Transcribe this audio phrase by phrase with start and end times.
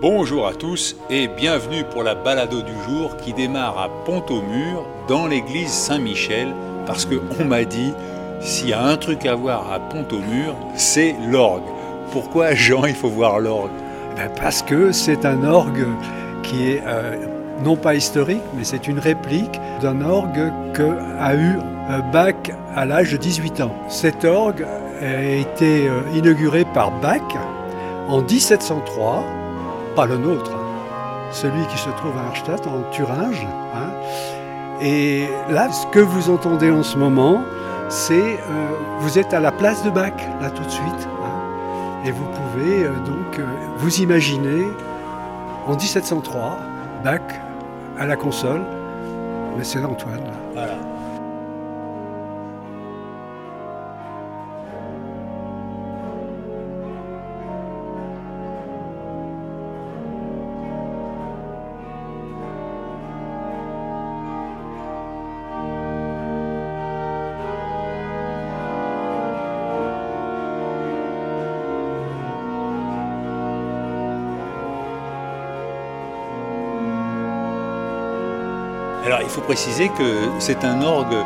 [0.00, 5.26] Bonjour à tous et bienvenue pour la balado du jour qui démarre à Pont-au-Mur dans
[5.26, 6.54] l'église Saint-Michel
[6.86, 7.92] parce que on m'a dit
[8.40, 11.64] s'il y a un truc à voir à Pont-au-Mur, c'est l'orgue.
[12.12, 13.72] Pourquoi Jean, il faut voir l'orgue?
[14.16, 15.88] Ben, Parce que c'est un orgue
[16.44, 17.16] qui est euh,
[17.64, 21.58] non pas historique, mais c'est une réplique d'un orgue que a eu
[21.90, 22.34] euh, Bach
[22.76, 23.74] à l'âge de 18 ans.
[23.88, 24.64] Cet orgue
[25.02, 27.20] a été euh, inauguré par Bach
[28.08, 29.24] en 1703,
[29.98, 30.52] pas le nôtre,
[31.32, 33.44] celui qui se trouve à Arstadt en Thuringe.
[33.74, 33.90] hein.
[34.80, 37.42] Et là, ce que vous entendez en ce moment,
[37.88, 38.68] c'est euh,
[39.00, 41.08] vous êtes à la place de Bach, là tout de suite.
[41.24, 42.04] hein.
[42.04, 43.44] Et vous pouvez euh, donc euh,
[43.78, 44.68] vous imaginer
[45.66, 46.58] en 1703,
[47.02, 47.18] Bach
[47.98, 48.60] à la console,
[49.56, 50.22] mais c'est Antoine.
[50.26, 50.32] là.
[50.54, 50.74] Voilà.
[79.08, 81.16] Alors il faut préciser que c'est un orgue,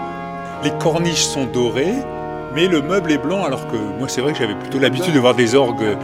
[0.63, 1.97] les corniches sont dorées,
[2.55, 5.19] mais le meuble est blanc alors que moi c'est vrai que j'avais plutôt l'habitude de
[5.19, 5.97] voir des orgues.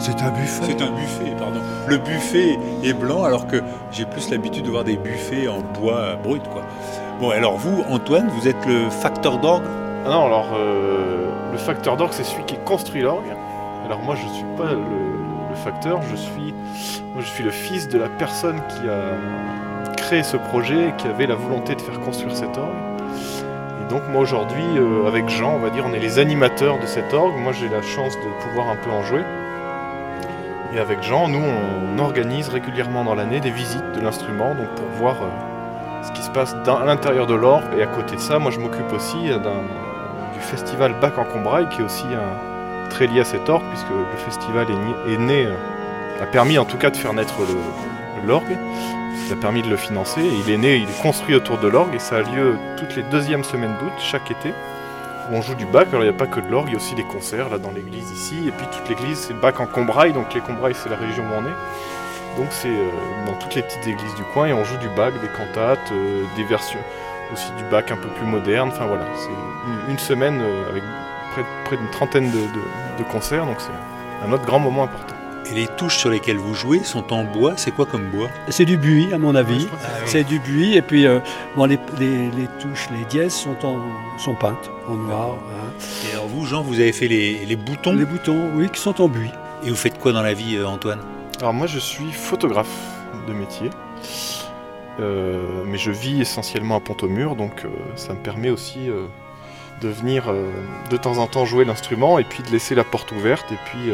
[0.00, 0.64] C'est un buffet.
[0.64, 1.60] C'est un buffet, pardon.
[1.86, 3.62] Le buffet est blanc alors que
[3.92, 6.62] j'ai plus l'habitude de voir des buffets en bois brut quoi.
[7.20, 9.66] Bon alors vous Antoine, vous êtes le facteur d'orgue?
[10.04, 13.36] Ah non, alors euh, le facteur d'orgue, c'est celui qui construit l'orgue.
[13.84, 14.80] Alors moi, je suis pas le,
[15.48, 16.52] le facteur, je suis,
[17.14, 19.75] moi, je suis le fils de la personne qui a
[20.06, 22.76] ce projet et qui avait la volonté de faire construire cet orgue.
[23.82, 26.86] Et donc moi aujourd'hui, euh, avec Jean, on va dire, on est les animateurs de
[26.86, 27.34] cet orgue.
[27.36, 29.22] Moi, j'ai la chance de pouvoir un peu en jouer.
[30.72, 34.86] Et avec Jean, nous, on organise régulièrement dans l'année des visites de l'instrument, donc pour
[34.96, 37.64] voir euh, ce qui se passe à l'intérieur de l'orgue.
[37.76, 41.68] Et à côté de ça, moi, je m'occupe aussi euh, du festival Bac en Combraille,
[41.70, 42.06] qui est aussi
[42.90, 44.68] très lié à cet orgue, puisque le festival
[45.08, 45.48] est, né,
[46.22, 47.34] a permis en tout cas de faire naître
[48.24, 48.56] l'orgue,
[49.28, 51.94] ça a permis de le financer, il est né, il est construit autour de l'orgue,
[51.94, 54.50] et ça a lieu toutes les deuxièmes semaines d'août, chaque été,
[55.30, 56.74] où on joue du bac, alors il n'y a pas que de l'orgue, il y
[56.74, 59.66] a aussi des concerts là dans l'église ici, et puis toute l'église c'est Bac en
[59.66, 62.90] Combraille, donc les Combrailles c'est la région où on est, donc c'est euh,
[63.26, 66.24] dans toutes les petites églises du coin, et on joue du bac, des cantates, euh,
[66.36, 66.80] des versions
[67.32, 68.68] aussi du bac un peu plus moderne.
[68.72, 70.82] Enfin voilà, c'est une, semaine euh, avec
[71.64, 73.72] près, d'une trentaine de concerts, donc c'est
[74.26, 75.15] un autre grand moment important.
[75.50, 78.28] Et les touches sur lesquelles vous jouez sont en bois, c'est quoi comme bois?
[78.48, 79.68] C'est du buis, à mon avis.
[79.72, 80.02] Ah oui.
[80.06, 81.20] C'est du buis, et puis euh,
[81.56, 83.78] bon, les, les- les touches, les dièses sont, en,
[84.18, 85.30] sont peintes en noir.
[85.52, 85.70] hein.
[86.08, 87.92] Et alors vous Jean, vous avez fait les, les boutons?
[87.92, 89.30] Les boutons, oui, qui sont en buis.
[89.64, 91.00] et vous faites quoi dans la vie euh, Antoine?
[91.40, 92.74] Alors moi je suis photographe
[93.28, 93.70] de métier,
[94.98, 99.04] Euh, mais je vis essentiellement à Pont-au-Mur, donc euh, ça me permet aussi euh,
[99.82, 100.50] de venir euh,
[100.90, 103.44] de temps en temps jouer l'instrument et puis de laisser la porte ouverte.
[103.52, 103.90] Et puis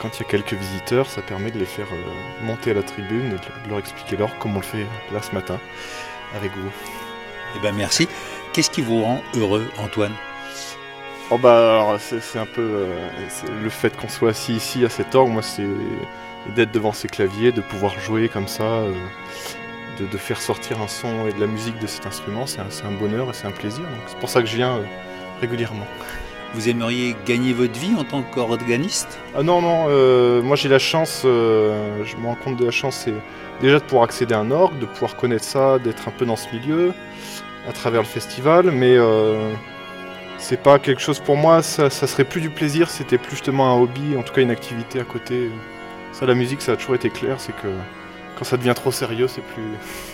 [0.00, 2.82] quand il y a quelques visiteurs, ça permet de les faire euh, monter à la
[2.82, 5.58] tribune et de leur expliquer l'orgue comme on le fait là ce matin
[6.36, 6.70] avec vous.
[7.56, 8.08] Eh ben merci.
[8.52, 10.14] Qu'est-ce qui vous rend heureux Antoine?
[11.30, 13.08] Oh bah c'est un peu euh,
[13.62, 15.66] le fait qu'on soit assis ici à cet orgue, moi c'est
[16.54, 18.92] d'être devant ces claviers, de pouvoir jouer comme ça, euh,
[19.98, 22.90] de, de faire sortir un son et de la musique de cet instrument, c'est un,
[22.92, 23.84] bonheur et c'est un plaisir.
[24.06, 24.84] C'est pour ça que je viens euh,
[25.40, 25.86] régulièrement.
[26.54, 29.18] Vous aimeriez gagner votre vie en tant qu'organiste?
[29.36, 32.70] Ah non non, euh, moi j'ai la chance, euh, je me rends compte de la
[32.70, 33.14] chance, c'est
[33.60, 36.36] déjà de pouvoir accéder à un orgue, de pouvoir connaître ça, d'être un peu dans
[36.36, 36.92] ce milieu
[37.68, 39.52] à travers le festival, mais euh,
[40.38, 43.74] c'est pas quelque chose pour moi, ça, ça serait plus du plaisir, c'était plus justement
[43.74, 45.50] un hobby, en tout cas une activité à côté.
[46.12, 47.68] Ça, la musique, ça a toujours été clair, c'est que
[48.38, 49.64] quand ça devient trop sérieux, c'est plus.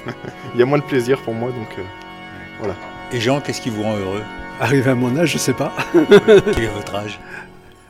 [0.54, 2.72] Il y a moins de plaisir pour moi, donc euh,
[3.12, 4.22] Et Jean, qu'est-ce qui vous rend heureux?
[4.60, 5.72] Arrivé à mon âge, je sais pas.
[5.92, 7.18] Quel est votre âge?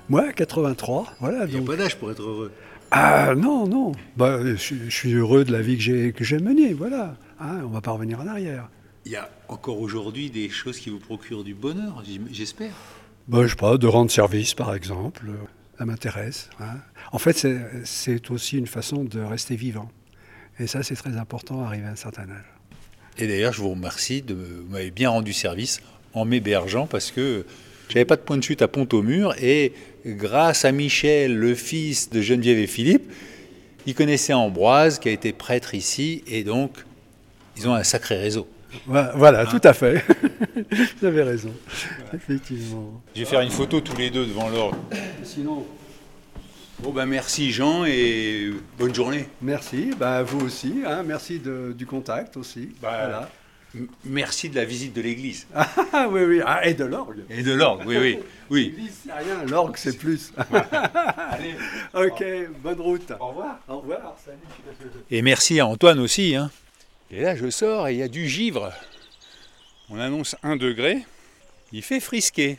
[0.09, 1.45] Moi, 83, voilà.
[1.45, 1.67] Il n'y a Donc...
[1.67, 2.53] pas d'âge pour être heureux.
[2.93, 3.93] Ah non, non.
[4.17, 7.17] Bah, je, je suis heureux de la vie que j'ai que j'ai menée, voilà.
[7.41, 8.69] Hein, on va pas revenir en arrière.
[9.07, 12.03] Il y a encore aujourd'hui des choses qui vous procurent du bonheur,
[12.33, 12.73] j'espère.
[13.29, 15.31] Bah, je sais pas, de rendre service, par exemple.
[15.79, 16.51] Ça m'intéresse.
[16.61, 16.77] hein.
[17.13, 17.47] En fait,
[17.85, 19.91] c'est- aussi une façon de rester vivant.
[20.59, 22.45] Et ça, c'est très important, arrivé à un certain âge.
[23.19, 25.81] Et d'ailleurs, je vous remercie de vous m'avez bien rendu service
[26.15, 27.45] en m'hébergeant parce que
[27.89, 29.73] j'avais pas de point de chute à Pont-au-Mur et
[30.07, 33.11] grâce à Michel, le fils de Geneviève et Philippe,
[33.87, 36.73] ils connaissaient Ambroise qui a été prêtre ici et donc
[37.57, 38.47] ils ont un sacré réseau.
[38.87, 40.05] Voilà, voilà, tout à fait.
[41.01, 41.53] Vous avez raison.
[42.15, 43.03] Effectivement.
[43.17, 44.77] Je vais faire une photo tous les deux devant l'orgue.
[45.25, 45.67] Sinon,
[46.83, 49.27] Bon ben merci Jean et bonne journée.
[49.43, 49.91] merci.
[49.99, 50.77] Bah, vous aussi.
[50.87, 52.71] hein, merci de- du contact aussi.
[52.81, 53.31] Bah, Voilà.
[54.05, 55.47] Merci de la visite de l'église.
[55.93, 56.41] Ah oui, oui.
[56.45, 57.25] Ah, et de l'orgue.
[57.29, 58.19] Et de l'orgue, oui, oui.
[58.51, 58.75] oui.
[58.77, 59.45] L'église, c'est rien.
[59.45, 60.33] L'orgue, c'est plus.
[61.31, 61.55] Allez.
[61.95, 62.25] ok,
[62.63, 63.13] bonne route.
[63.21, 63.61] Au revoir.
[63.69, 64.17] Au revoir.
[64.25, 64.39] Salut.
[65.11, 66.35] Et merci à Antoine aussi.
[66.35, 66.51] Hein.
[67.11, 68.73] Et là, je sors et il y a du givre.
[69.89, 71.05] On annonce 1 degré.
[71.73, 72.59] Il fait frisquer.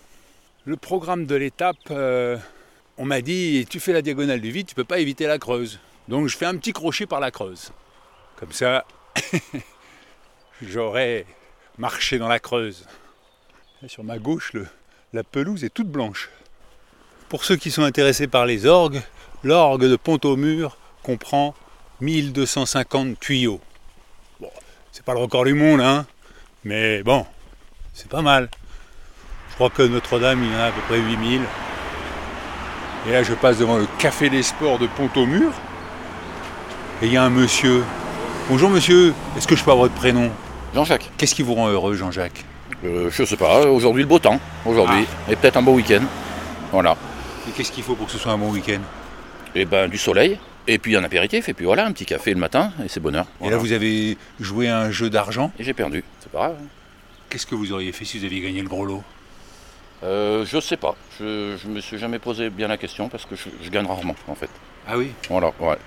[0.66, 2.38] Le programme de l'étape, euh,
[2.98, 5.80] on m'a dit tu fais la diagonale du vide, tu peux pas éviter la creuse.
[6.08, 7.72] Donc je fais un petit crochet par la creuse.
[8.36, 8.86] Comme ça,
[10.62, 11.26] j'aurais
[11.78, 12.86] marché dans la creuse.
[13.88, 14.54] Sur ma gauche,
[15.14, 16.30] la pelouse est toute blanche.
[17.30, 19.02] Pour ceux qui sont intéressés par les orgues,
[19.44, 21.56] l'orgue de Pont-au-Mur comprend
[22.02, 23.60] 1250 tuyaux.
[24.40, 24.52] Bon,
[24.92, 26.06] c'est pas le record du monde, hein,
[26.64, 27.26] mais bon,
[27.94, 28.50] c'est pas mal.
[29.50, 31.42] Je crois que Notre-Dame, il y en a à peu près 8000.
[33.08, 35.52] Et là, je passe devant le Café des Sports de Pont-au-Mur.
[37.02, 37.84] Et il y a un monsieur.
[38.48, 40.32] Bonjour monsieur, est-ce que je peux avoir votre prénom?
[40.74, 42.46] Jean-Jacques, Qu'est-ce qui vous rend heureux, Jean-Jacques
[42.84, 45.32] euh, je sais pas, aujourd'hui le beau temps, aujourd'hui, Ah.
[45.32, 46.02] et peut-être un beau week-end.
[46.72, 46.96] Voilà.
[47.48, 48.80] Et qu'est-ce qu'il faut pour que ce soit un bon week-end
[49.54, 52.40] Et ben du soleil, et puis un apéritif, et puis voilà, un petit café le
[52.40, 53.26] matin, et c'est bonheur.
[53.44, 55.52] Et là, vous avez joué à un jeu d'argent.
[55.60, 56.56] Et j'ai perdu, c'est pas grave.
[57.30, 59.04] Qu'est-ce que vous auriez fait si vous aviez gagné le gros lot
[60.04, 63.36] Euh, je sais pas, je, je me suis jamais posé bien la question parce que
[63.36, 64.50] je, je gagne rarement en fait.
[64.88, 65.78] Ah oui Voilà, ouais.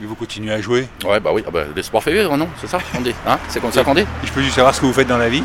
[0.00, 2.68] Et vous continuez à jouer Ouais, bah oui, ah bah, l'espoir fait vivre, non C'est
[2.68, 4.86] ça qu'on dit hein C'est comme ça qu'on dit je peux juste savoir ce que
[4.86, 5.42] vous faites dans la vie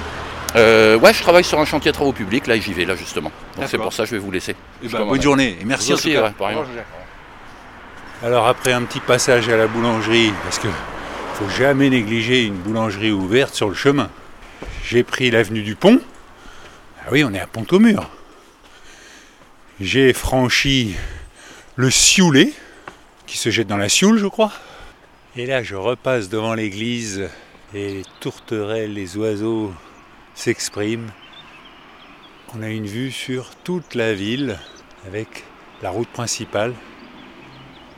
[0.56, 2.96] euh, Ouais, je travaille sur un chantier de travaux publics, là, et j'y vais, là,
[2.96, 3.32] justement.
[3.58, 4.56] Donc c'est pour ça que je vais vous laisser.
[4.84, 5.10] Eh commande.
[5.10, 6.34] bonne journée et merci Vous en tout aussi, cas.
[6.40, 6.84] ouais.
[8.24, 10.68] Alors après un petit passage à la boulangerie, parce que
[11.34, 14.10] faut jamais négliger une boulangerie ouverte sur le chemin.
[14.86, 16.00] J'ai pris l'avenue du Pont.
[17.02, 18.08] Ah oui, on est à Pont-au-Mur.
[19.82, 20.96] J'ai franchi
[21.76, 22.54] le Sioulé,
[23.34, 24.52] qui se jette dans la Sioule, je crois.
[25.36, 27.28] Et là, je repasse devant l'église
[27.74, 29.74] et les tourterelles, les oiseaux
[30.36, 31.10] s'expriment.
[32.56, 34.60] On a une vue sur toute la ville
[35.08, 35.46] avec
[35.82, 36.76] la route principale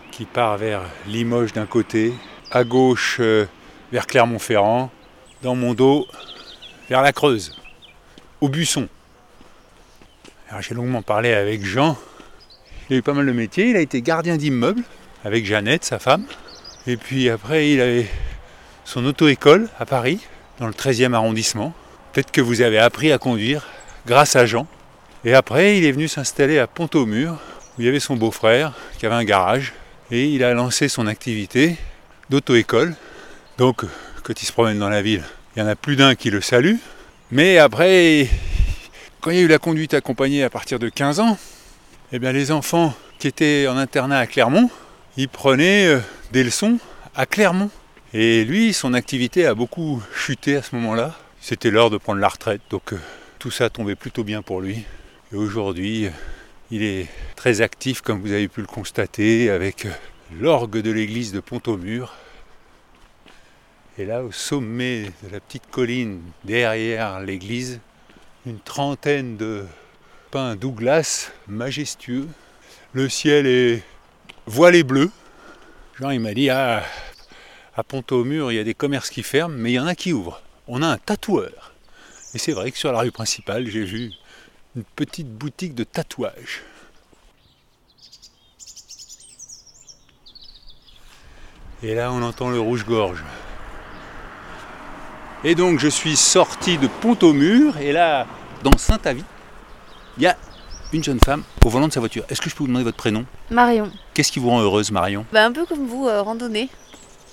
[0.09, 2.13] qui part vers Limoges d'un côté,
[2.51, 3.45] à gauche euh,
[3.91, 4.89] vers Clermont-Ferrand,
[5.41, 6.07] dans mon dos
[6.87, 7.59] vers la Creuse,
[8.39, 8.87] au Buisson.
[10.47, 11.97] Alors j'ai longuement parlé avec Jean.
[12.89, 13.71] Il a eu pas mal de métiers.
[13.71, 14.81] Il a été gardien d'immeuble
[15.25, 16.23] avec Jeannette, sa femme.
[16.87, 18.07] Et puis après, il avait
[18.85, 20.19] son auto-école à Paris,
[20.59, 21.73] dans le 13e arrondissement.
[22.13, 23.65] Peut-être que vous avez appris à conduire
[24.05, 24.67] grâce à Jean.
[25.25, 29.07] Et après, il est venu s'installer à Pont-au-Mur, où il y avait son beau-frère qui
[29.07, 29.73] avait un garage.
[30.11, 31.75] Et il a lancé son activité
[32.29, 32.95] d'auto-école.
[33.57, 33.83] Donc,
[34.23, 35.23] quand il se promène dans la ville,
[35.55, 36.75] il y en a plus d'un qui le salue.
[37.31, 38.29] Mais après,
[39.21, 41.39] quand il y a eu la conduite accompagnée à partir de 15 ans,
[42.11, 44.69] eh bien les enfants qui étaient en internat à Clermont,
[45.17, 45.99] ils prenaient euh,
[46.31, 46.77] des leçons
[47.15, 47.69] à Clermont.
[48.13, 51.15] Et lui, son activité a beaucoup chuté à ce moment-là.
[51.39, 52.99] C'était l'heure de prendre la retraite, donc euh,
[53.39, 54.83] tout ça tombait plutôt bien pour lui.
[55.31, 56.11] Et aujourd'hui, euh,
[56.71, 59.87] il est très actif, comme vous avez pu le constater, avec
[60.39, 62.13] l'orgue de l'église de Pont-au-Mur.
[63.97, 67.79] Et là, au sommet de la petite colline derrière l'église,
[68.45, 69.65] une trentaine de
[70.31, 72.27] pins Douglas majestueux.
[72.93, 73.83] Le ciel est
[74.45, 75.11] voilé bleu.
[75.99, 76.83] Jean, il m'a dit, ah,
[77.75, 80.13] à Pont-au-Mur, il y a des commerces qui ferment, mais il y en a qui
[80.13, 80.41] ouvrent.
[80.67, 81.73] On a un tatoueur.
[82.33, 84.11] Et c'est vrai que sur la rue principale, j'ai vu
[84.75, 86.63] une petite boutique de tatouage.
[91.83, 93.23] Et là, on entend le rouge-gorge.
[95.43, 98.25] Et donc, je suis sorti de Pont-au-Mur, et là,
[98.63, 99.23] dans Saint-Avis,
[100.17, 100.35] il y a
[100.95, 102.23] une jeune femme au volant de sa voiture.
[102.29, 103.25] Est-ce que je peux vous demander votre prénom?
[103.51, 103.91] Marion.
[104.13, 105.25] Qu'est-ce qui vous rend heureuse, Marion?
[105.33, 106.69] Bah un peu comme vous, euh, randonnée.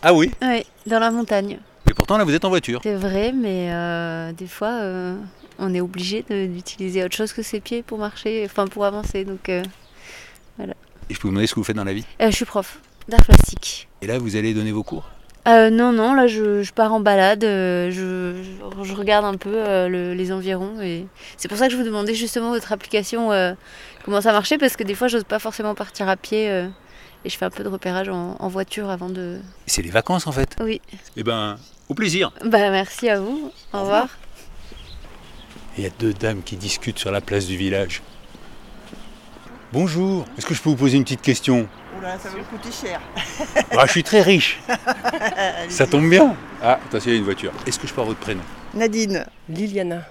[0.02, 0.30] Ah oui?
[0.42, 1.58] Oui, dans la montagne.
[1.88, 2.80] Et pourtant, là, vous êtes en voiture.
[2.82, 5.16] C'est vrai, mais euh, des fois, euh,
[5.58, 9.24] on est obligé d'utiliser autre chose que ses pieds pour marcher, enfin pour avancer.
[9.24, 9.62] Donc, euh,
[10.58, 12.04] Et je peux vous demander ce que vous faites dans la vie?
[12.18, 12.78] Je suis prof
[13.08, 13.88] d'art plastique.
[14.00, 15.08] Et là, vous allez donner vos cours?
[15.48, 19.34] Euh, non, non, là je, je pars en balade, euh, je, je- je regarde un
[19.36, 21.04] peu euh, le- les environs et
[21.36, 23.52] c'est pour ça que je vous demandais justement votre application, euh,
[24.04, 26.68] comment ça marchait, parce que des fois j'ose pas forcément partir à pied euh,
[27.24, 29.38] et je fais un peu de repérage en, en voiture avant de...
[29.66, 30.54] C'est les vacances en fait.
[30.60, 30.80] Oui,
[31.16, 31.56] Eh ben,
[31.88, 32.30] au plaisir.
[32.44, 34.06] bah merci à vous, au revoir.
[35.76, 38.00] Il y a deux dames qui discutent sur la place du village.
[39.72, 41.66] Bonjour, est-ce que je peux vous poser une petite question?
[41.98, 43.00] Oula, ça va me coûter cher.
[43.70, 44.60] Ah, Je suis très riche.
[45.70, 46.36] Ça tombe bien.
[46.62, 47.52] Ah, attention, il y a une voiture.
[47.66, 48.42] Est-ce que je peux avoir votre prénom?
[48.74, 49.24] Nadine.
[49.48, 50.02] Liliana.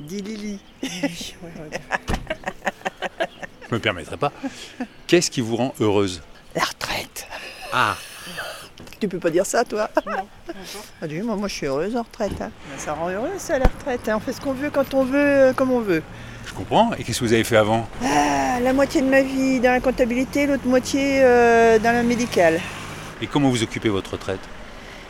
[0.00, 0.58] Dis Lily.
[0.82, 1.34] Je
[3.72, 4.32] me permettrai pas.
[5.06, 6.20] Qu'est-ce qui vous rend heureuse?
[6.54, 7.26] La retraite.
[7.72, 7.96] Ah,
[9.04, 10.22] Tu peux pas dire ça, toi Ah,
[11.02, 12.40] oui, moi, moi, je suis heureuse en retraite.
[12.40, 12.48] hein.
[12.78, 14.08] Ça rend heureuse, ça, la retraite.
[14.08, 14.14] hein.
[14.16, 16.02] On fait ce qu'on veut quand on veut, euh, comme on veut.
[16.46, 16.94] je comprends.
[16.94, 17.86] Et qu'est-ce que vous avez fait avant?
[18.02, 22.62] Ah, la moitié de ma vie dans la comptabilité, l'autre moitié euh, dans la médicale.
[23.20, 24.40] Et comment vous occupez votre retraite?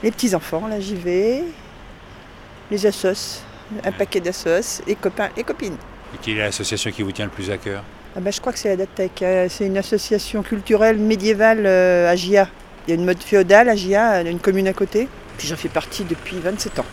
[0.02, 1.44] Les petits-enfants, là, j'y vais.
[2.72, 3.42] Les assos.
[3.84, 4.82] Un paquet d'assos.
[4.88, 5.76] Les copains et copines.
[6.14, 7.84] Et quelle est l'association qui vous tient le plus à cœur?
[8.16, 9.22] Ah bah, je crois que c'est la DATEC.
[9.22, 12.48] euh, C'est une association culturelle médiévale euh, à Gia.
[12.86, 15.08] Il y a une mode féodale à Gia, une commune à côté.
[15.38, 16.84] Puis j'en fais partie depuis 27 ans.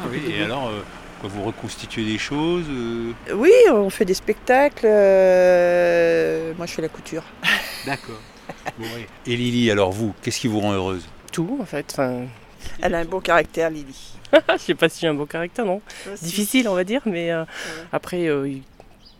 [0.00, 0.82] Ah oui, et alors, euh,
[1.20, 4.86] quoi, vous reconstituez des choses euh Oui, on fait des spectacles.
[4.86, 7.24] euh, Moi, je fais la couture.
[7.86, 8.20] D'accord.
[8.78, 9.06] Bon, ouais.
[9.26, 11.06] Et Lily, alors vous, qu'est-ce qui vous rend heureuse?
[11.32, 11.86] Tout, en fait.
[11.92, 12.26] Enfin,
[12.80, 14.14] Elle a un beau caractère, Lily.
[14.52, 15.80] je sais pas si j'ai un beau caractère, non
[16.20, 17.44] Difficile, on va dire, mais euh,
[17.92, 18.50] après, euh,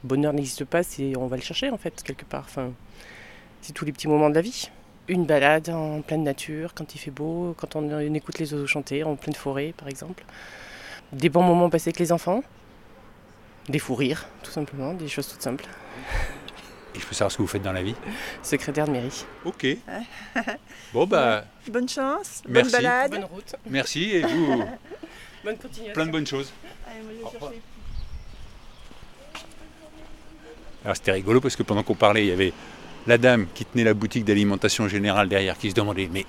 [0.04, 0.80] bonheur n'existe pas,
[1.16, 2.44] on va le chercher, en fait, quelque part.
[2.48, 2.70] Enfin,
[3.60, 4.70] c'est tous les petits moments de la vie.
[5.08, 8.66] Une balade en pleine nature, quand il fait beau, quand on, on écoute les oiseaux
[8.66, 10.24] chanter, en pleine forêt, par exemple.
[11.12, 12.42] Des bons moments passés avec les enfants.
[13.68, 15.64] Des fous rires, tout simplement, des choses toutes simples.
[16.94, 17.94] Et je peux savoir ce que vous faites dans la vie?
[18.42, 19.24] Secrétaire de mairie.
[19.44, 19.66] Ok.
[20.92, 22.70] Bon, bah, Bonne chance, Merci.
[22.70, 23.10] bonne balade.
[23.12, 23.54] Bonne route.
[23.70, 24.62] merci et vous,
[25.44, 25.94] Bonne continuation.
[25.94, 26.52] plein de bonnes choses.
[26.86, 27.60] Allez, moi, je vais chercher.
[30.84, 32.52] Alors c'était rigolo parce que pendant qu'on parlait, il y avait
[33.06, 36.26] la dame qui tenait la boutique d'alimentation générale derrière qui se demandait mais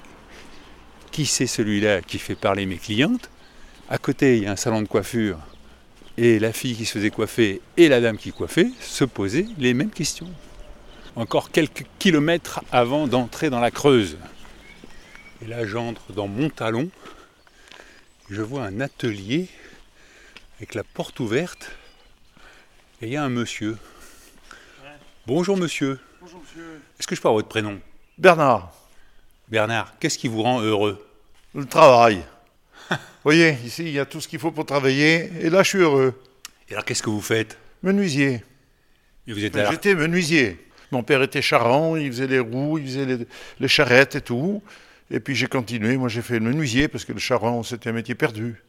[1.11, 3.29] qui c'est celui-là qui fait parler mes clientes?
[3.89, 5.37] À côté, il y a un salon de coiffure
[6.17, 9.73] et la fille qui se faisait coiffer et la dame qui coiffait se posaient les
[9.73, 10.29] mêmes questions.
[11.15, 14.17] Encore quelques kilomètres avant d'entrer dans la Creuse.
[15.43, 16.89] Et là, j'entre dans mon talon.
[18.29, 19.47] Je vois un atelier
[20.57, 21.71] avec la porte ouverte
[23.01, 23.77] et il y a un monsieur.
[25.27, 25.99] Bonjour monsieur.
[26.23, 26.79] Bonjour monsieur.
[26.97, 27.81] Est-ce que je peux avoir votre prénom
[28.17, 28.71] Bernard,
[29.49, 31.05] Bernard, qu'est-ce qui vous rend heureux
[31.53, 32.23] le travail.
[32.89, 35.67] Vous voyez, ici, il y a tout ce qu'il faut pour travailler, et là, je
[35.69, 36.17] suis heureux.
[36.69, 38.41] Et alors qu'est-ce que vous faites Menuisier.
[39.27, 40.65] Et vous êtes à la- J'étais menuisier.
[40.91, 43.27] Mon père était charron, il faisait les roues, il faisait les,
[43.59, 44.63] les charrettes et tout.
[45.11, 47.93] Et puis j'ai continué, moi j'ai fait le menuisier, parce que le charron, c'était un
[47.93, 48.63] métier perdu.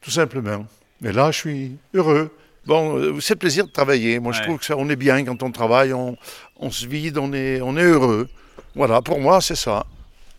[0.00, 0.66] Tout simplement.
[1.02, 2.34] Mais là, je suis heureux.
[2.66, 4.18] Bon, euh, c'est plaisir de travailler.
[4.20, 6.16] Moi, je trouve que ça, on est bien quand on travaille, on,
[6.58, 8.28] on se vide, on est, on est heureux.
[8.74, 9.84] Voilà, pour moi, c'est ça.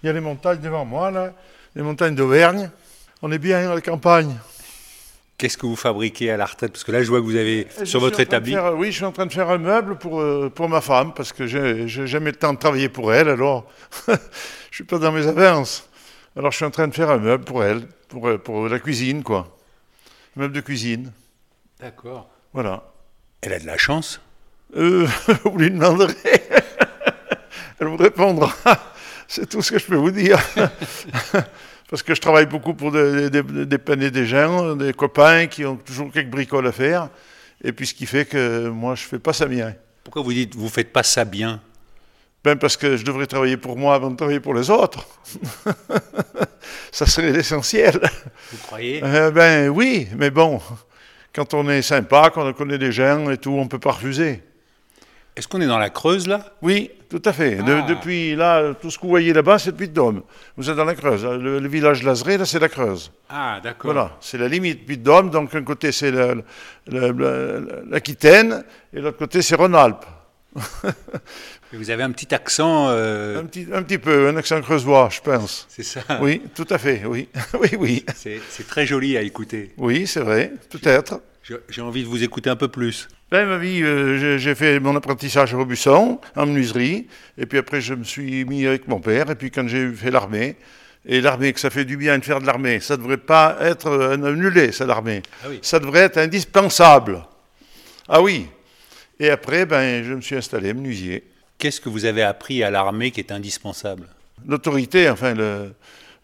[0.01, 1.33] Il y a les montagnes devant moi, là,
[1.75, 2.69] les montagnes d'Auvergne.
[3.21, 4.35] On est bien à la campagne.
[5.37, 6.71] Qu'est-ce que vous fabriquez à la retraite?
[6.71, 8.53] Parce que là, je vois que vous avez je sur votre établi.
[8.53, 11.13] faire- oui, je suis en train de faire un meuble pour, euh, pour ma femme,
[11.13, 13.65] parce que j'ai j'ai jamais le temps de travailler pour elle, alors
[14.07, 14.15] je
[14.75, 15.89] suis pas dans mes avances.
[16.37, 18.79] Alors je suis en train de faire un meuble pour elle, pour, euh, pour la
[18.79, 19.57] cuisine, quoi.
[20.37, 21.11] Un meuble de cuisine,
[21.83, 22.29] D'accord.
[22.53, 22.81] voilà.
[23.41, 24.21] Elle a de la chance.
[24.77, 25.05] Euh,
[25.43, 26.13] vous lui demanderez.
[27.79, 28.53] Elle vous répondra.
[29.27, 30.39] C'est tout ce que je peux vous dire.
[31.89, 35.65] Parce que je travaille beaucoup pour des- des- des- dépanner des gens, des copains qui
[35.65, 37.09] ont toujours quelques bricoles à faire.
[37.61, 39.75] Et puis ce qui fait que moi, je fais pas ça bien.
[40.05, 41.59] Pourquoi vous dites vous faites pas ça bien?
[42.45, 45.05] Ben parce que je devrais travailler pour moi avant de travailler pour les autres.
[46.93, 47.99] ça serait l'essentiel.
[48.53, 49.01] Vous croyez?
[49.03, 50.61] Euh, ben oui, mais bon,
[51.33, 54.41] quand on est sympa, quand on connaît des gens et tout, on peut pas refuser.
[55.35, 56.45] Est-ce qu'on est dans la Creuse là?
[56.61, 57.55] Oui, tout à fait.
[57.55, 57.85] De- Ah.
[57.89, 60.21] depuis là, tout ce que vous voyez là-bas, c'est le Puy-de-Dôme.
[60.57, 61.25] Vous êtes dans la Creuse.
[61.25, 63.11] Le, le village de Lazeré, là, c'est la Creuse.
[63.29, 63.91] Ah, d'accord.
[63.93, 65.31] Voilà, c'est la limite Puy-de-Dôme.
[65.31, 66.35] Donc, un côté, c'est la-
[66.85, 67.59] la- la-
[67.89, 68.63] l'Aquitaine,
[68.93, 70.05] et l'autre côté, c'est Rhône-Alpes.
[71.73, 72.87] Vous avez un petit accent.
[72.89, 75.65] euh, Un petit, un petit peu, un accent creusois, je pense.
[75.69, 76.01] C'est ça.
[76.21, 77.29] Oui, tout à fait, oui.
[77.59, 78.05] oui, oui.
[78.15, 79.71] C'est très joli à écouter.
[79.77, 81.21] Oui, c'est vrai, peut-être.
[81.69, 83.07] J'ai envie de vous écouter un peu plus.
[83.29, 87.07] Ben, ma vie, euh, j'ai- fait mon apprentissage à Robusson, en menuiserie,
[87.37, 90.11] et puis après je me suis mis avec mon père, et puis quand j'ai fait
[90.11, 90.55] l'armée,
[91.05, 92.79] et l'armée, que ça fait du bien de faire de l'armée.
[92.79, 93.91] Ça ne devrait pas être
[94.23, 95.21] annulé, ça, l'armée.
[95.43, 95.59] Ah oui.
[95.63, 97.25] Ça devrait être indispensable.
[98.07, 98.45] Ah oui.
[99.19, 101.23] Et après, ben, je me suis installé menuisier.
[101.57, 104.07] Qu'est-ce que vous avez appris à l'armée qui est indispensable?
[104.45, 105.73] L'autorité, enfin, le,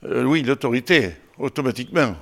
[0.06, 2.16] euh, oui, l'autorité, automatiquement.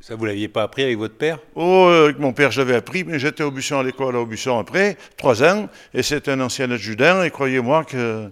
[0.00, 1.38] Ça, vous l'aviez pas appris avec votre père?
[1.54, 4.96] Oh, avec mon père, j'avais appris, mais j'étais au Busson à l'école à Aubusson après,
[5.16, 8.30] trois ans, et c'était un ancien adjudant, et croyez-moi que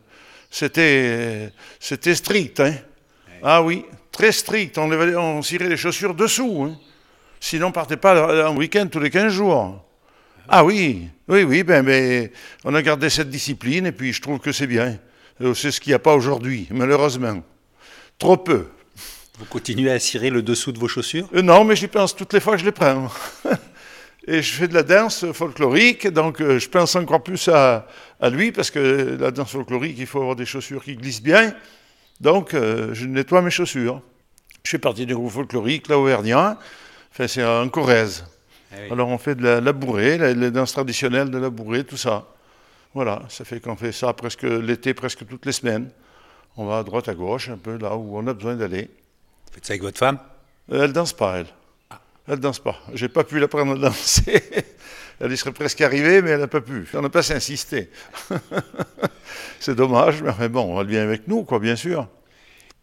[0.50, 1.50] c'était,
[1.80, 2.60] c'était strict.
[2.60, 2.74] Hein.
[3.42, 4.78] Ah oui, très strict.
[4.78, 6.68] On, on cirait les chaussures dessous.
[6.68, 6.78] hein.
[7.40, 9.84] Sinon, on partait pas en week-end tous les 15 jours.
[10.48, 12.28] Ah oui, oui, oui, ben, ben,
[12.64, 14.98] on a gardé cette discipline, et puis je trouve que c'est bien.
[15.40, 17.42] Euh, C'est ce qu'il n'y a pas aujourd'hui, malheureusement.
[18.18, 18.66] Trop peu.
[19.38, 21.28] Vous continuez à cirer le dessous de vos chaussures?
[21.34, 23.10] Euh, non, mais j'y pense toutes les fois que je les prends.
[24.26, 27.86] Et je fais de la danse folklorique, donc euh, je pense encore plus à,
[28.20, 31.54] à lui, parce que la danse folklorique, il faut avoir des chaussures qui glissent bien.
[32.20, 34.00] Donc, euh, je nettoie mes chaussures.
[34.62, 36.58] Je fais partie du groupe folklorique, là, Auvergnat.
[37.12, 38.24] Enfin, c'est en Corrèze.
[38.90, 42.26] Alors, on fait de la labourée, la, la danse traditionnelle de labourée, tout ça.
[42.94, 45.90] Voilà, ça fait qu'on fait ça presque l'été, presque toutes les semaines.
[46.56, 48.82] On va à droite, à gauche, un peu là où on a besoin d'aller.
[48.82, 50.18] Vous faites ça avec votre femme?
[50.72, 51.46] Euh, Elle danse pas, elle.
[52.28, 52.76] Elle danse pas.
[52.94, 54.42] J'ai pas pu l'apprendre à danser.
[55.20, 56.86] elle y serait presque arrivée, mais elle n'a pas pu.
[56.94, 57.90] On n'a pas insisté.
[59.60, 62.08] C'est dommage, mais bon, elle vient avec nous, quoi, bien sûr.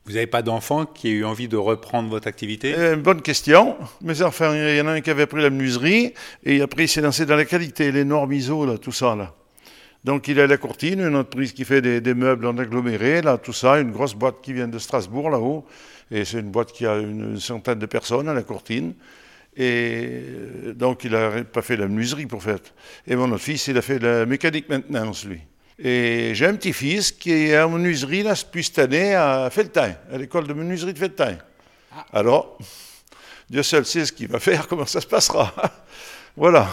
[0.05, 2.73] Vous n'avez pas d'enfant qui ait eu envie de reprendre votre activité?
[2.75, 3.77] Euh, bonne question.
[4.01, 6.87] Mais enfin, il y en a un qui avait pris la menuiserie, et après il
[6.87, 9.35] s'est lancé dans la qualité, les normes ISO, tout ça, là.
[10.03, 13.53] Donc il a la Courtine, une entreprise qui fait des, meubles en aggloméré, là, tout
[13.53, 15.65] ça, une grosse boîte qui vient de Strasbourg, là-haut.
[16.09, 18.95] Et c'est une boîte qui a une centaine de personnes à la Courtine.
[19.55, 22.73] Et euh, donc il n'a pas fait la menuiserie pour fait.
[23.05, 25.41] Et mon autre fils, il a fait la mécanique maintenance, lui.
[25.83, 30.17] Et j'ai un petit-fils qui est en menuiserie, là, depuis cette année, à Feltin, à
[30.17, 31.37] l'école de menuiserie de Feltin.
[32.13, 32.59] Alors,
[33.49, 35.51] Dieu seul sait ce qu'il va faire, comment ça se passera.
[36.37, 36.69] voilà.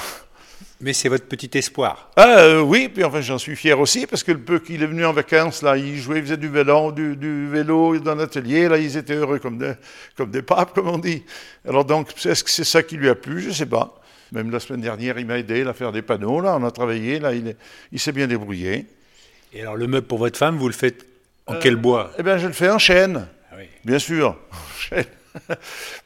[0.81, 2.11] Mais c'est votre petit espoir.
[2.17, 4.87] Ah euh, oui, puis enfin j'en suis fier aussi parce que le peu qu'il est
[4.87, 8.69] venu en vacances, là, il jouait, il faisait du vélo, du, du vélo dans l'atelier,
[8.69, 9.73] là, ils étaient heureux comme des,
[10.17, 11.25] comme des papes, comme on dit.
[11.67, 13.41] Alors donc, est-ce que c'est ça qui lui a plu?
[13.41, 14.01] Je sais pas.
[14.33, 16.71] Même la semaine dernière, il m'a aidé là, à faire des panneaux, là, on a
[16.71, 18.87] travaillé, là, il s'est bien débrouillé.
[19.53, 21.07] Et alors, le meuble pour votre femme, vous le faites
[21.47, 22.13] en Euh, quel bois?
[22.19, 23.27] Eh bien, je le fais en chêne.
[23.51, 23.65] Ah oui.
[23.85, 24.37] Bien sûr.
[24.53, 25.05] En chêne.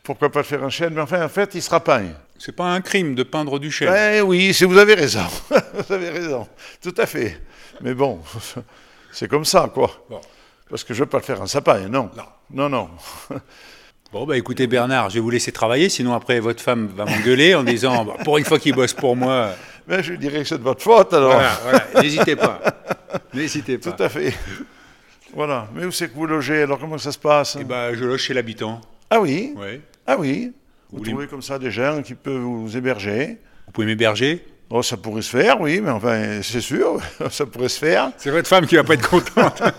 [0.03, 0.95] Pourquoi pas faire en chêne?
[0.95, 2.05] Mais enfin, en fait, il sera peint.
[2.39, 3.93] C'est pas un crime de peindre du chêne.
[4.17, 5.25] Eh oui, si vous avez raison.
[5.75, 6.47] vous avez raison.
[6.83, 7.41] Tout à fait.
[7.81, 8.21] Mais bon,
[9.13, 9.91] c'est comme ça, quoi.
[10.11, 10.21] Bon.
[10.69, 12.11] Parce que je ne veux pas le faire en sapin, non.
[12.53, 12.89] Non, non.
[14.13, 17.55] Bon, bah écoutez, Bernard, je vais vous laisser travailler, sinon après, votre femme va m'engueuler
[17.55, 19.55] en disant Bah, pour une fois qu'il bosse pour moi.
[19.89, 21.33] Mais je dirais que c'est de votre faute, alors.
[21.35, 22.61] Voilà, voilà, n'hésitez pas.
[23.35, 23.93] N'hésitez pas.
[23.93, 24.33] Tout à fait.
[25.35, 25.69] Voilà.
[25.75, 27.57] Mais où c'est que vous logez Alors, comment ça se passe?
[27.61, 28.81] Eh ben, je loge chez l'habitant.
[29.11, 29.55] Ah oui?
[29.57, 29.81] Ouais.
[30.07, 30.53] Ah oui
[30.91, 33.39] Vous, voulez- trouvez comme ça des gens qui peuvent vous héberger?
[33.67, 34.45] Vous pouvez m'héberger?
[34.71, 36.99] Oh, ça pourrait se faire, oui, mais enfin, c'est sûr,
[37.31, 38.11] ça pourrait se faire.
[38.17, 39.63] C'est votre femme qui va pas être contente.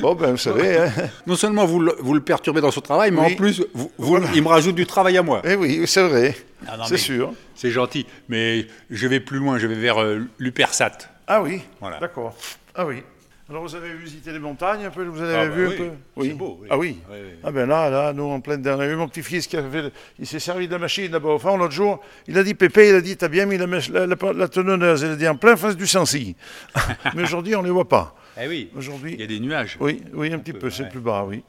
[0.00, 0.90] Bon, ben, vous savez, hein.
[1.26, 3.32] non seulement vous le, vous le perturbez dans son travail, mais Oui.
[3.32, 5.42] en plus, vous, vous- il me rajoute du travail à moi.
[5.44, 6.34] Eh oui, c'est vrai.
[6.66, 7.32] Ah c'est sûr.
[7.54, 10.92] C'est gentil, mais je vais plus loin, je vais vers euh, l'Upersat.
[11.26, 11.98] Ah oui, Voilà.
[11.98, 12.34] d'accord.
[12.74, 13.02] Ah oui.
[13.48, 15.76] Alors vous avez visité les montagnes un peu Vous avez Ah bah vu oui, un
[15.76, 16.68] peu c'est beau, oui.
[16.70, 16.98] Ah oui.
[17.10, 17.30] Oui, oui.
[17.42, 18.86] Ah ben là, là, nous en pleine dernière.
[18.86, 21.38] On a eu mon petit-fils qui avait, il s'est servi de la machine là-bas au
[21.40, 21.98] fond l'autre jour.
[22.28, 25.02] Il a dit Pépé, il a dit t'as bien mis la, la, la, la tonneuse.
[25.02, 26.36] Il a dit en plein face du Sancy.
[27.16, 28.14] Mais aujourd'hui on les voit pas.
[28.38, 29.14] Eh oui, Aujourd'hui.
[29.14, 29.76] il y a des nuages.
[29.80, 30.88] Oui, oui, un petit peu, c'est ouais.
[30.88, 31.42] plus bas, oui.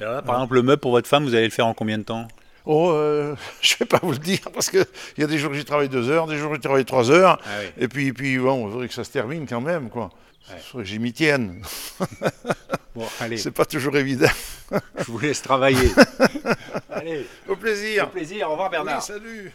[0.00, 1.98] Alors là, par exemple, le meuble pour votre femme, vous allez le faire en combien
[1.98, 2.26] de temps?
[2.64, 4.78] Oh, euh, je vais pas vous le dire parce que
[5.16, 6.84] il y a des jours où j'y travaille deux heures, des jours où j'y travaille
[6.84, 7.40] trois heures.
[7.44, 7.66] Ah oui.
[7.78, 10.10] Et puis, puis bon, il faudrait que ça se termine quand même, quoi.
[10.72, 11.62] Que j'y m'y tienne.
[12.94, 14.28] Bon, allez, C'est pas toujours évident.
[14.98, 15.88] je vous laisse travailler.
[16.90, 18.04] allez, Au plaisir.
[18.04, 18.98] au plaisir, au revoir Bernard.
[18.98, 19.52] Oui, salut.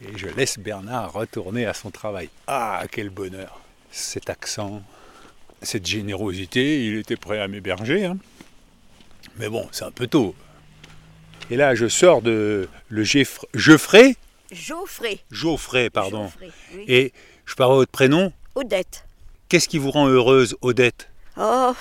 [0.00, 2.30] Et je laisse Bernard retourner à son travail.
[2.46, 3.60] Ah, quel bonheur
[3.96, 4.82] Cet accent,
[5.62, 8.04] cette générosité, il était prêt à m'héberger.
[8.06, 8.16] hein.
[9.36, 10.34] Mais bon, c'est un peu tôt.
[11.48, 14.16] Et là, je sors de le Geoffrey, Geoffrey?
[14.50, 15.20] Geoffrey.
[15.30, 16.24] Geoffrey, pardon.
[16.24, 16.84] Geoffrey, oui.
[16.88, 17.12] Et
[17.44, 18.32] je parle votre prénom?
[18.56, 19.04] Odette.
[19.48, 21.08] Qu'est-ce qui vous rend heureuse, Odette?
[21.36, 21.72] Oh,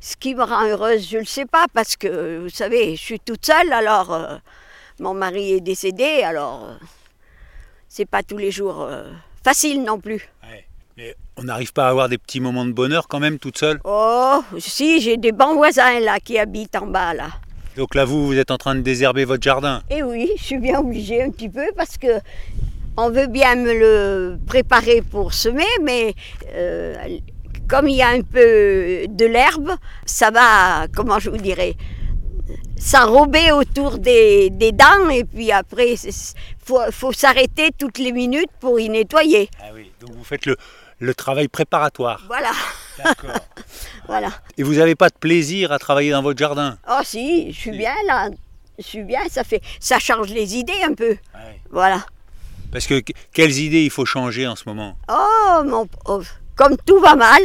[0.00, 3.02] ce qui me rend heureuse, je ne le sais pas, parce que, vous savez, je
[3.02, 4.38] suis toute seule, alors euh,
[5.00, 6.76] mon mari est décédé, alors euh,
[7.88, 9.12] c'est pas tous les jours euh,
[9.44, 10.30] facile non plus.
[10.98, 13.78] Mais on n'arrive pas à avoir des petits moments de bonheur quand même, toute seule
[13.84, 17.28] Oh, si, j'ai des bons voisins là qui habitent en bas là.
[17.76, 19.82] Donc là, vous, vous êtes en train de désherber votre jardin.
[19.90, 22.18] Et oui, je suis bien obligée un petit peu parce que
[22.96, 26.14] on veut bien me le préparer pour semer, mais
[26.54, 26.94] euh,
[27.68, 29.72] comme il y a un peu de l'herbe,
[30.06, 31.74] ça va, comment je vous dirais,
[32.78, 36.12] s'enrober autour des, des dents et puis après, il
[36.64, 39.50] faut, faut s'arrêter toutes les minutes pour y nettoyer.
[39.60, 40.56] Ah oui, donc vous faites le,
[40.98, 42.22] le travail préparatoire.
[42.26, 42.50] Voilà.
[43.02, 43.30] D'accord.
[44.08, 44.28] Voilà.
[44.56, 46.78] Et vous n'avez pas de plaisir à travailler dans votre jardin?
[46.88, 48.28] Oh si, je suis bien là.
[48.78, 51.16] Je suis bien, ça fait, ça change les idées un peu.
[51.70, 52.06] Voilà.
[52.70, 54.96] Parce que que- quelles idées il faut changer en ce moment?
[55.08, 57.40] Oh mon pauvre, comme tout va mal.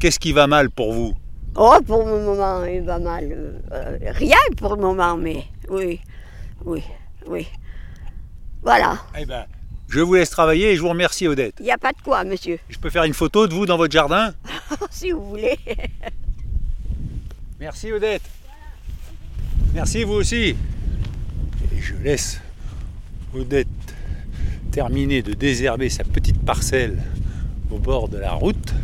[0.00, 1.14] Qu'est-ce qui va mal pour vous?
[1.56, 3.24] Oh, pour le moment, il va mal.
[3.30, 6.00] euh, euh, rien pour le moment, mais oui,
[6.64, 6.82] oui,
[7.26, 7.46] oui.
[8.62, 8.96] Voilà.
[9.18, 9.44] Eh ben,
[9.94, 11.54] je vous laisse travailler et je vous remercie Odette.
[11.60, 12.58] Il n'y a pas de quoi, monsieur.
[12.68, 14.34] Je peux faire une photo de vous dans votre jardin
[14.90, 15.56] si vous voulez.
[17.60, 18.22] Merci Odette.
[19.72, 20.56] Merci vous aussi.
[21.72, 22.40] Et je laisse
[23.32, 23.68] Odette
[24.72, 27.00] terminer de désherber sa petite parcelle
[27.70, 28.74] au bord de la route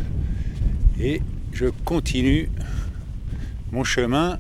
[1.01, 2.49] et je continue
[3.73, 4.39] mon chemin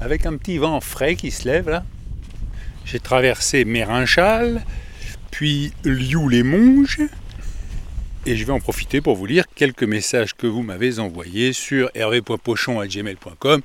[0.00, 1.84] avec un petit vent frais qui se lève là.
[2.86, 4.62] J'ai traversé Mérinchal,
[5.36, 7.02] puis Lioux-les-Monges
[8.24, 11.90] et je vais en profiter pour vous lire quelques messages que vous m'avez envoyés sur
[11.94, 13.60] hervé.pochon.gmail.com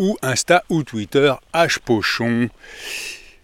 [0.00, 2.48] ou Insta ou Twitter hpochon.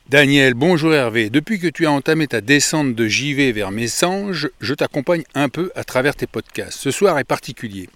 [0.08, 1.30] Daniel, bonjour Hervé.
[1.30, 5.70] Depuis que tu as entamé ta descente de JV vers Messanges, je t'accompagne un peu
[5.76, 6.80] à travers tes podcasts.
[6.80, 7.88] Ce soir est particulier.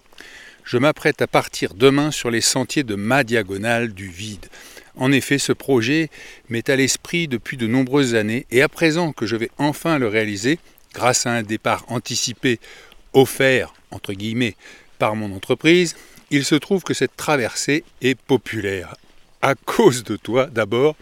[0.63, 4.47] Je m'apprête à partir demain sur les sentiers de ma diagonale du vide.
[4.97, 6.11] En effet, ce projet
[6.49, 10.09] m'est à l'esprit depuis de nombreuses années et à présent que je vais enfin le
[10.09, 10.59] réaliser,
[10.95, 12.61] grâce à un départ anticipé
[13.15, 14.57] offert, entre guillemets,
[14.99, 15.97] par mon entreprise,
[16.31, 18.95] il se trouve que cette traversée est populaire.
[19.41, 20.97] À cause de toi d'abord,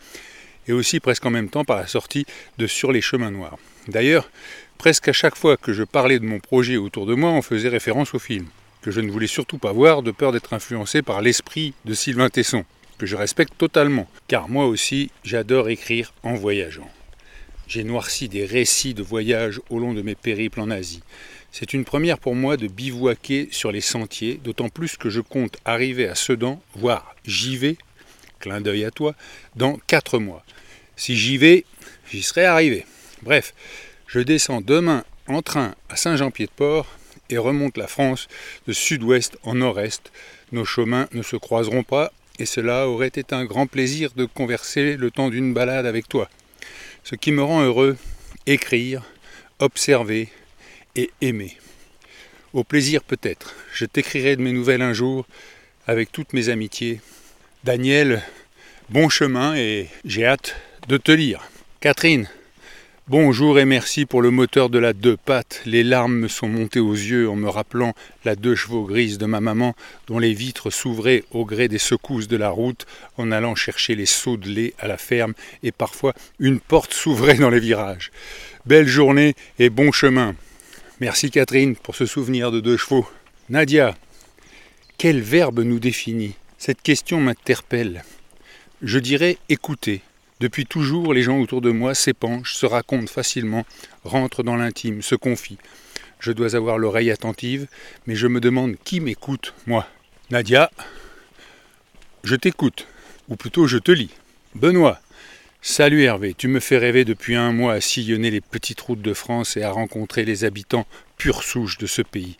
[0.66, 2.26] et aussi presque en même temps par la sortie
[2.58, 3.58] de Sur les chemins noirs.
[3.88, 4.30] D'ailleurs,
[4.78, 7.68] presque à chaque fois que je parlais de mon projet autour de moi, on faisait
[7.68, 8.46] référence au film,
[8.82, 12.28] que je ne voulais surtout pas voir de peur d'être influencé par l'esprit de Sylvain
[12.28, 12.64] Tesson,
[13.00, 16.90] que je respecte totalement, car moi aussi j'adore écrire en voyageant.
[17.66, 21.02] J'ai noirci des récits de voyages au long de mes périples en Asie.
[21.50, 25.56] C'est une première pour moi de bivouaquer sur les sentiers, d'autant plus que je compte
[25.64, 27.78] arriver à Sedan, voire j'y vais,
[28.38, 29.14] clin d'œil à toi,
[29.56, 30.44] dans quatre mois.
[30.94, 31.64] Si j'y vais,
[32.10, 32.84] j'y serai arrivé.
[33.22, 33.54] Bref,
[34.08, 36.86] je descends demain en train à Saint-Jean-Pied-de-Port
[37.30, 38.28] et remonte la France
[38.66, 40.12] de sud-ouest en nord-est.
[40.52, 44.96] Nos chemins ne se croiseront pas et cela aurait été un grand plaisir de converser
[44.96, 46.28] le temps d'une balade avec toi.
[47.04, 47.96] Ce qui me rend heureux,
[48.46, 49.02] écrire,
[49.58, 50.28] observer
[50.96, 51.56] et aimer.
[52.52, 53.54] Au plaisir peut-être.
[53.72, 55.26] Je t'écrirai de mes nouvelles un jour
[55.86, 57.00] avec toutes mes amitiés.
[57.64, 58.22] Daniel,
[58.88, 60.56] bon chemin et j'ai hâte
[60.88, 61.42] de te lire.
[61.80, 62.28] Catherine,
[63.10, 65.62] bonjour et merci pour le moteur de la deux pattes.
[65.66, 67.92] Les larmes me sont montées aux yeux en me rappelant
[68.24, 69.74] la deux chevaux grise de ma maman
[70.06, 74.06] dont les vitres s'ouvraient au gré des secousses de la route en allant chercher les
[74.06, 78.12] seaux de lait à la ferme et parfois une porte s'ouvrait dans les virages.
[78.64, 80.36] Belle journée et bon chemin.
[81.00, 83.08] Merci Catherine pour ce souvenir de deux chevaux.
[83.48, 83.96] Nadia,
[84.98, 86.36] quel verbe nous définit?
[86.58, 88.04] Cette question m'interpelle.
[88.82, 90.00] Je dirais écouter.
[90.40, 93.66] Depuis toujours, les gens autour de moi s'épanchent, se racontent facilement,
[94.04, 95.58] rentrent dans l'intime, se confient.
[96.18, 97.66] Je dois avoir l'oreille attentive,
[98.06, 99.86] mais je me demande qui m'écoute, moi.
[100.30, 100.70] Nadia,
[102.24, 102.86] je t'écoute,
[103.28, 104.10] ou plutôt je te lis.
[104.54, 105.00] Benoît,
[105.60, 109.12] salut Hervé, tu me fais rêver depuis un mois à sillonner les petites routes de
[109.12, 110.86] France et à rencontrer les habitants
[111.18, 112.38] pure souche de ce pays.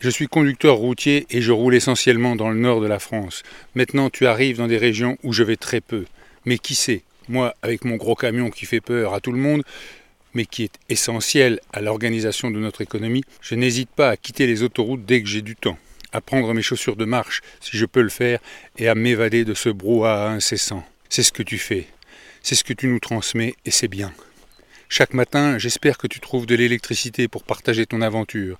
[0.00, 3.44] Je suis conducteur routier et je roule essentiellement dans le nord de la France.
[3.76, 6.04] Maintenant, tu arrives dans des régions où je vais très peu.
[6.44, 7.02] Mais qui sait?
[7.28, 9.62] Moi, avec mon gros camion qui fait peur à tout le monde,
[10.34, 14.62] mais qui est essentiel à l'organisation de notre économie, je n'hésite pas à quitter les
[14.62, 15.78] autoroutes dès que j'ai du temps,
[16.12, 18.40] à prendre mes chaussures de marche si je peux le faire
[18.78, 20.84] et à m'évader de ce brouhaha incessant.
[21.08, 21.86] C'est ce que tu fais.
[22.42, 24.12] C'est ce que tu nous transmets et c'est bien.
[24.90, 28.58] Chaque matin, j'espère que tu trouves de l'électricité pour partager ton aventure.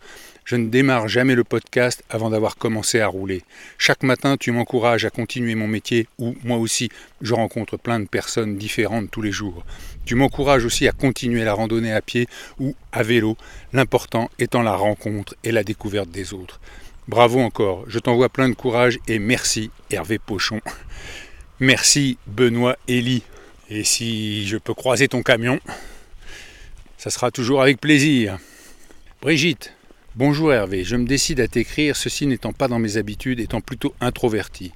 [0.48, 3.42] Je ne démarre jamais le podcast avant d'avoir commencé à rouler.
[3.76, 6.88] Chaque matin, tu m'encourages à continuer mon métier où, moi aussi,
[7.20, 9.62] je rencontre plein de personnes différentes tous les jours.
[10.06, 13.36] Tu m'encourages aussi à continuer la randonnée à pied ou à vélo,
[13.74, 16.62] l'important étant la rencontre et la découverte des autres.
[17.08, 20.62] Bravo encore, je t'envoie plein de courage et merci Hervé Pochon.
[21.60, 23.22] Merci Benoît Elie.
[23.68, 25.60] Et si je peux croiser ton camion,
[26.96, 28.38] ça sera toujours avec plaisir.
[29.20, 29.74] Brigitte,
[30.18, 33.94] bonjour Hervé, je me décide à t'écrire, ceci n'étant pas dans mes habitudes, étant plutôt
[34.00, 34.72] introverti.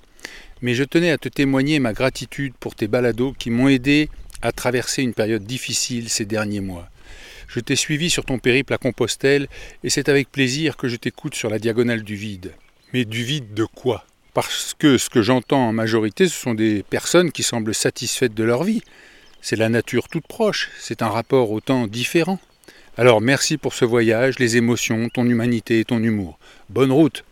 [0.60, 4.08] Mais je tenais à te témoigner ma gratitude pour tes balados qui m'ont aidé
[4.40, 6.88] à traverser une période difficile ces derniers mois.
[7.48, 9.48] Je t'ai suivi sur ton périple à Compostelle
[9.82, 12.52] et c'est avec plaisir que je t'écoute sur la diagonale du vide.
[12.92, 14.06] Mais du vide de quoi?
[14.34, 18.44] Parce que ce que j'entends en majorité, ce sont des personnes qui semblent satisfaites de
[18.44, 18.82] leur vie.
[19.40, 22.38] C'est la nature toute proche, c'est un rapport au temps différent.
[22.98, 26.38] Alors merci pour ce voyage, les émotions, ton humanité et ton humour.
[26.68, 27.24] Bonne route.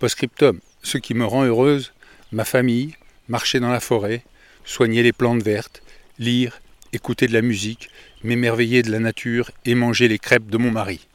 [0.00, 1.92] Postscriptum, ce qui me rend heureuse,
[2.32, 2.96] ma famille,
[3.28, 4.24] marcher dans la forêt,
[4.64, 5.80] soigner les plantes vertes,
[6.18, 6.60] lire,
[6.92, 7.88] écouter de la musique,
[8.24, 11.06] m'émerveiller de la nature et manger les crêpes de mon mari.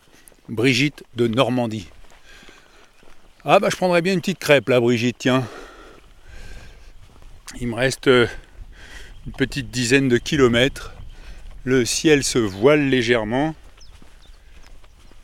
[0.47, 1.89] Brigitte de Normandie.
[3.43, 5.45] Ah bah je prendrais bien une petite crêpe là Brigitte, tiens.
[7.59, 8.25] Il me reste euh,
[9.27, 10.93] une petite dizaine de kilomètres.
[11.65, 13.53] Le ciel se voile légèrement.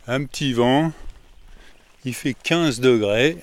[0.07, 0.91] Un petit vent.
[2.05, 3.37] Il fait 15 degrés.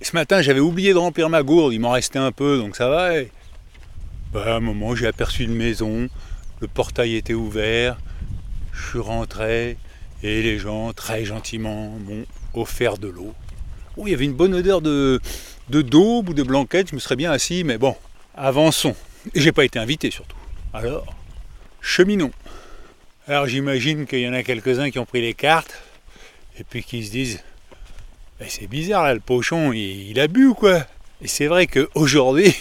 [0.00, 1.72] ce matin, j'avais oublié de remplir ma gourde.
[1.72, 3.10] Il m'en restait un peu, donc ça va.
[4.32, 6.08] Bah, à un moment, j'ai aperçu une maison.
[6.60, 7.98] Le portail était ouvert.
[8.72, 9.76] Je suis rentré.
[10.22, 13.34] Et les gens, très gentiment, m'ont offert de l'eau.
[13.96, 15.20] Oh, il y avait une bonne odeur de,
[15.70, 16.90] de daube ou de blanquette.
[16.90, 17.96] Je me serais bien assis, mais bon,
[18.36, 18.94] avançons.
[19.34, 20.36] Et j'ai pas été invité surtout.
[20.72, 21.12] Alors,
[21.80, 22.30] cheminons.
[23.28, 25.80] Alors j'imagine qu'il y en a quelques-uns qui ont pris les cartes
[26.58, 27.42] et puis qui se disent
[28.40, 30.86] ben, c'est bizarre là, le pochon, il, a bu ou quoi?
[31.20, 32.54] Et c'est vrai qu'aujourd'hui,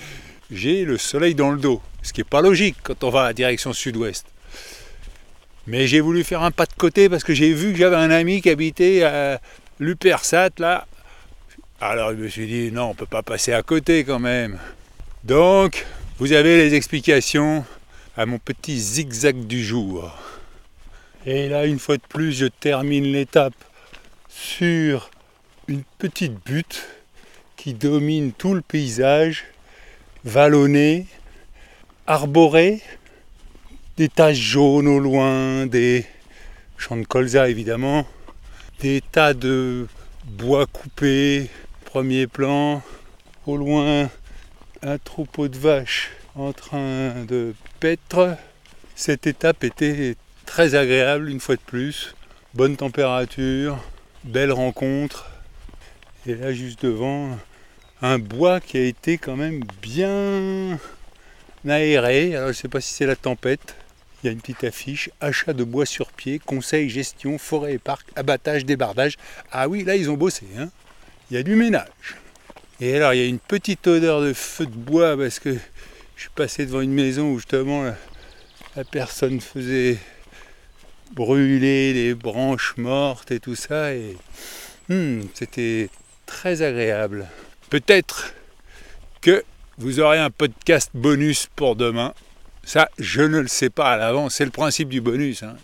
[0.50, 3.32] j'ai le soleil dans le dos, ce qui n'est pas logique quand on va à
[3.32, 4.26] direction sud-ouest.
[5.68, 8.10] Mais j'ai voulu faire un pas de côté parce que j'ai vu que j'avais un
[8.10, 9.40] ami qui habitait à
[9.78, 10.88] Lupersat là.
[11.80, 14.58] Alors je me suis dit non, on peut pas passer à côté quand même.
[15.22, 15.86] Donc,
[16.18, 17.64] vous avez les explications
[18.16, 20.10] à mon petit zigzag du jour.
[21.26, 23.54] Et là, une fois de plus, je termine l'étape
[24.28, 25.10] sur
[25.68, 26.86] une petite butte
[27.56, 29.44] qui domine tout le paysage,
[30.24, 31.06] vallonnée,
[32.06, 32.80] arborée,
[33.96, 36.06] des taches jaunes au loin, des
[36.78, 38.06] champs de colza évidemment,
[38.80, 39.86] des tas de
[40.24, 41.50] bois coupés,
[41.84, 42.82] premier plan,
[43.46, 44.08] au loin
[44.82, 47.54] un troupeau de vaches en train de
[48.94, 50.14] Cette étape était
[50.44, 52.14] très agréable une fois de plus.
[52.52, 53.82] Bonne température,
[54.24, 55.30] belle rencontre.
[56.26, 57.38] Et là juste devant,
[58.02, 60.78] un bois qui a été quand même bien
[61.66, 62.36] aéré.
[62.36, 63.76] Alors je ne sais pas si c'est la tempête.
[64.22, 67.78] Il y a une petite affiche achat de bois sur pied, conseil, gestion, forêt et
[67.78, 69.16] parc, abattage, débardage.
[69.50, 70.44] Ah oui, là ils ont bossé.
[70.58, 70.68] Hein.
[71.30, 72.16] Il y a du ménage.
[72.78, 75.56] Et alors il y a une petite odeur de feu de bois parce que
[76.20, 77.82] je suis passé devant une maison où justement
[78.76, 79.96] la, personne faisait
[81.14, 83.94] brûler les branches mortes et tout ça.
[83.94, 84.18] Et
[84.90, 85.88] hmm, c'était
[86.26, 87.26] très agréable.
[87.70, 88.34] Peut-être
[89.22, 89.42] que
[89.78, 92.12] vous aurez un podcast bonus pour demain.
[92.64, 94.34] Ça, je ne le sais pas à l'avance.
[94.34, 95.42] C'est le principe du bonus.
[95.42, 95.56] Hein.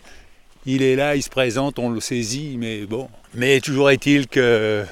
[0.65, 3.11] Il est là, il se présente, on le saisit, mais bon.
[3.35, 4.83] Mais toujours est-il que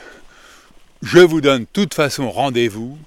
[1.02, 3.00] je vous donne de toute façon rendez-vous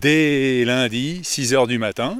[0.00, 2.18] dès lundi, 6h du matin.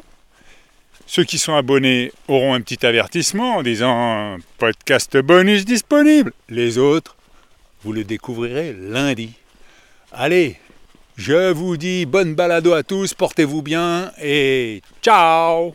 [1.07, 6.33] Ceux qui sont abonnés auront un petit avertissement en disant podcast bonus disponible.
[6.49, 7.17] Les autres,
[7.83, 9.33] vous le découvrirez lundi.
[10.13, 10.57] Allez,
[11.17, 15.75] je vous dis bonne balado à tous, portez-vous bien et ciao